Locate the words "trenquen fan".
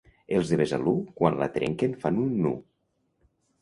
1.59-2.21